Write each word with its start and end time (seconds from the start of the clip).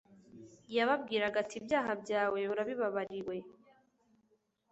yababwiraga 0.75 1.37
ati: 1.43 1.55
"ibyaha 1.59 1.91
byawe 2.03 2.39
urabibabariwe," 2.51 3.35